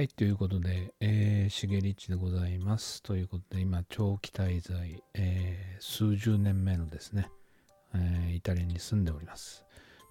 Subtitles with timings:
[0.00, 3.02] はい、ということで、えー、しげりちでございます。
[3.02, 7.28] ということで、今、長期滞在、えー数十年目のですね、
[7.94, 9.62] えーイタリアに住んでおります。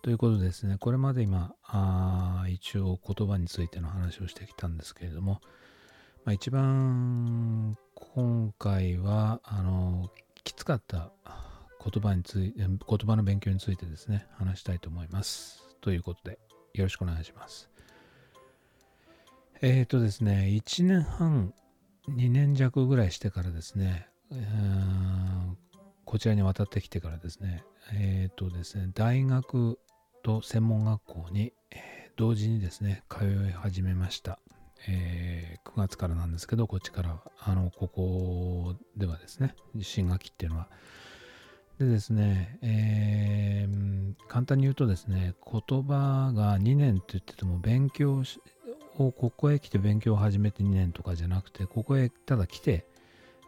[0.04, 5.42] ということでですね、これまで今、あ一応言葉についての話をしてきたんですけれども、
[6.24, 10.12] まあ、一番今回は、あの、
[10.44, 11.12] きつかった
[11.84, 15.76] 言葉について、言葉の勉強についてですね、話したいと思います。
[15.82, 16.38] ということで、
[16.76, 17.79] よろしくお願いします。
[19.62, 21.54] えーとですね、1年半、
[22.10, 25.58] 2年弱ぐらいしてからですね、うーん
[26.06, 29.78] こちらに渡ってきてからですね、えーとですね、大学
[30.24, 34.40] と専門学校に、えー同時にですね、通い始めました。
[34.90, 40.68] えー9月からなんですけど、こっちから、あの、ここではですね、新学期っていうのは。
[41.80, 43.80] でですね、えー
[44.28, 48.42] 簡単に言うとですね、言葉が2年って言ってても勉強し
[49.08, 52.86] をここへ来て勉強を始めて2年とかじゃなくてここへただ来て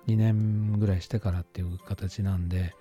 [0.08, 2.74] 2年ぐらいしてからっていう形なんで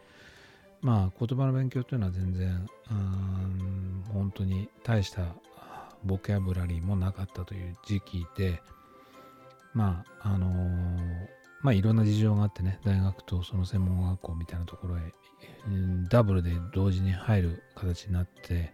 [0.80, 5.34] まあ言葉の勉強というのは全然うん本当に大した
[6.04, 8.62] ボキャブラリーもなかったという時期で
[9.74, 15.00] まああのーまあいろんな事情があってね大学とその専門学校みたいなところへ
[16.08, 18.72] ダブルで同時に入る形になって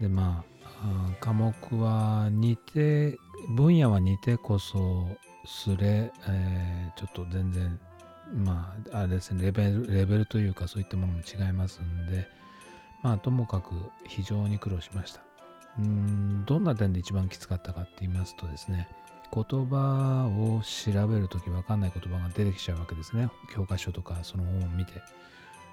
[0.00, 0.59] でまあ
[1.20, 3.18] 科目は似て
[3.50, 5.08] 分野は似てこそ
[5.44, 7.78] すれ、えーちょっと全然
[8.44, 12.28] まああれですねレベルレベルというかそういったものも違いますんで
[13.02, 13.74] まあともかく
[14.06, 15.20] 非常に苦労しました。
[15.78, 18.88] うんどんな点で一番きつかったかって言いますとですね
[19.32, 23.30] 言葉を調べるとき分かんない言葉が出てきちゃうわけですね。
[23.54, 24.92] 教科書とかその本を見て。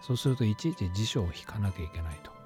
[0.01, 2.36] そうするといちいち辞書を引かなきゃいけないと。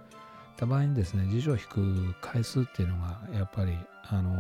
[0.58, 3.78] たまにですね辞書を引く回数っていうのがやっぱり
[4.10, 4.32] あの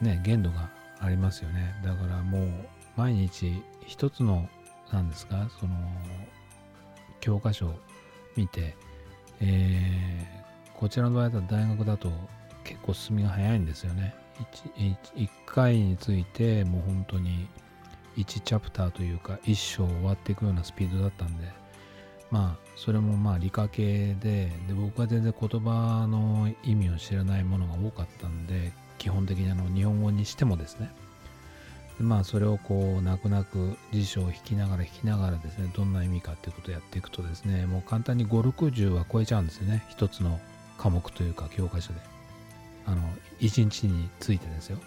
[0.00, 1.74] ね限度がありますよね。
[1.84, 2.48] だからもう
[2.96, 4.48] 毎日一つの
[4.92, 5.74] なんですかその
[7.20, 7.74] 教科書を
[8.36, 8.76] 見て、
[9.40, 10.46] えー
[10.78, 12.12] こちらの場合だと大学だと
[12.62, 14.14] 結構進みが早いんですよね。
[14.76, 17.48] 1, 回についてもう本当に
[18.18, 21.48] 1チャプターというか1章終わっていくようなスピードだったんで。
[22.30, 30.90] まあそれもまあ理科系でで僕は全然言葉の意味を知らないものが多かったんで基本的にあの日本語にしてもですね。
[31.98, 39.84] まあそれをこう泣く泣く辞書を引きながら引きながらですねどんな意味かっていうことをやっていくとですねもう簡単に560は超えちゃうんですよね。
[39.88, 40.38] 一つの
[40.76, 42.16] 科目というか教科書で。
[42.86, 43.02] あの
[43.40, 44.78] 1日についてですよ。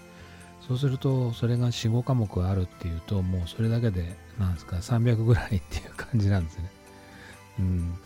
[0.68, 6.70] そうするとそれが45科目あるっていうともうそれだけでなんですか300ぐらいっていう感じなんですね。
[7.60, 8.00] うん。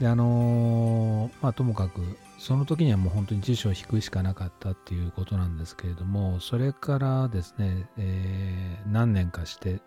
[0.00, 2.00] であのーまあともかく
[2.38, 9.80] その時にはもう本当に辞書を引くしかなかったっていうことなんですけれどもそれからですね、えー何年かして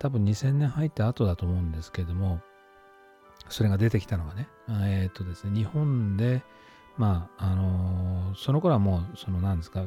[0.00, 2.40] 多分2000年入った後だと思うんですけれども
[3.48, 6.42] それが出てきたのがねえっ、とですね日本で
[6.96, 9.84] まああのーその頃はもうその何ですか、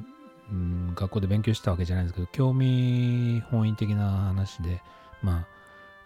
[0.52, 4.81] うん、学校で勉強したわけじゃないんですけど興味本位的な話で
[5.22, 5.46] ま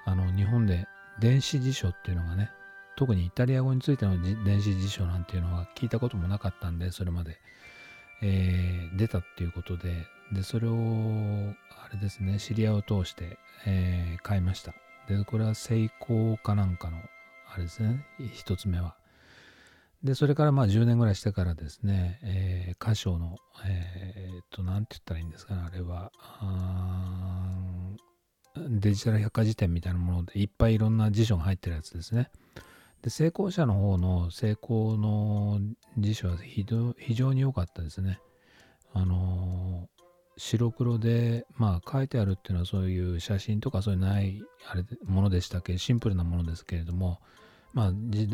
[0.05, 0.87] ああの日本で
[1.19, 2.51] 電子辞書っていうのがね
[2.95, 7.37] 特にイタリア語についての電子辞書なんていうのは聞いたこともなかったんでそれまで、
[8.21, 14.73] えー出たっていうことででそれをあれですね知り合いを通して、えー買いました。
[15.07, 16.97] でこれは成功かなんかの
[17.53, 18.95] あれですね一つ目は。
[20.03, 26.11] でそれからまあ10年ぐらいしてからですね、えー、歌唱のえーっと何て言ったらいいんですかねあれは。
[26.39, 27.04] あ
[28.57, 32.29] デジタル百科事典みたいなものでいっぱいいろんな辞書が入ってるやつですね。
[33.01, 35.59] で成功者の方の成功の
[35.97, 36.65] 辞書は非
[37.13, 38.19] 常に良かったですね。
[38.93, 39.89] あの
[40.37, 45.77] 白黒でまあ書いてあるっていうのはそういう写真とかそういうないあれものでしたっけ？
[45.77, 47.19] シンプルなものですけれども
[47.73, 48.29] まあ時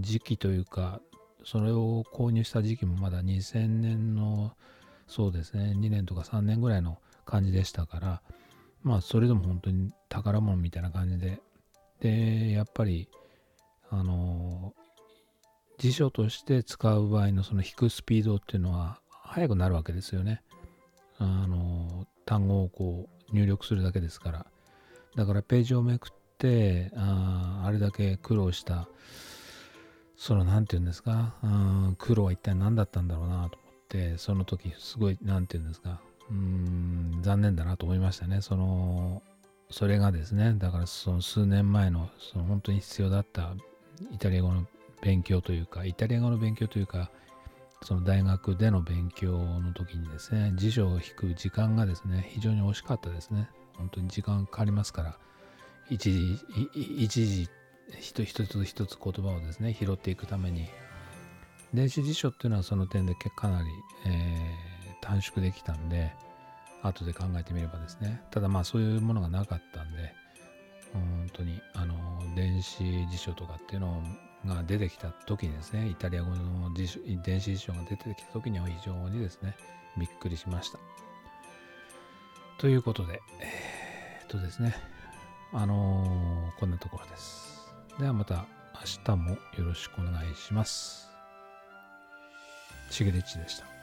[0.00, 1.00] 時期というか
[1.44, 4.52] それを購入した時期もまだ2000年の
[5.06, 8.22] そうですね2年とか3年ぐらいの感じでしたから
[8.84, 11.40] まあそれでも本当に宝物みたいな感じで。
[12.00, 13.08] でやっぱり
[13.88, 14.74] あの
[15.78, 20.42] 辞書として使う場合のその引くスピードっていうのは速くなるわけですよね。
[21.18, 24.46] あの単語をこう入力するだけですから。
[25.16, 28.88] だからページをめくってああれだけ苦労した
[30.16, 31.34] その何て言うんですか？
[31.42, 33.50] うん苦労は一体何だったんだろうなと思っ
[33.88, 36.00] てその時すごい何て言うんですか？
[36.30, 39.22] うん残念だなと思いましたねその
[39.70, 43.54] それがですねだからその数年前のその本当に必要だった
[44.12, 44.66] イタリア語の
[45.02, 47.10] 勉強というかイタリア語の勉強というか
[47.84, 53.50] その大学での勉強の時にですね、辞書を引く時間がですね、非常に惜しかったですね。
[53.74, 55.18] 本当に時間かかりますから、
[55.90, 56.38] 一時、
[56.74, 57.48] 一時、
[58.00, 60.66] 一つ一つ言葉をですね、拾っていくために、
[61.74, 63.68] 電子辞書っていうのはその点でかなり、
[64.06, 64.63] えー、
[65.04, 66.12] 短縮できたんで、
[66.82, 68.22] 後で考えてみればですね。
[68.30, 70.14] ただまあそういうものがなかったんで、
[70.92, 71.94] 本当にあの
[72.34, 74.02] 電子辞書とかっていうの
[74.46, 79.56] が出てきた時にですね、イタリア語の辞書電子辞書が出てきた時には非常にですね、
[79.98, 80.78] びっくりしました。
[82.58, 84.74] ということで、えー、っとですね、
[85.52, 87.60] あのー、こんなところです。
[87.98, 91.10] ではまた明日もよろしくお願いします。
[92.90, 93.73] しげでちでした。